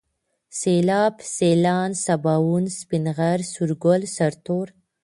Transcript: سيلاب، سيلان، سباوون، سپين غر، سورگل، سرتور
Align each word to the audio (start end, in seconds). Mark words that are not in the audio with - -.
سيلاب، 0.59 1.15
سيلان، 1.37 1.91
سباوون، 2.05 2.63
سپين 2.77 3.05
غر، 3.17 3.39
سورگل، 3.53 4.01
سرتور 4.17 4.67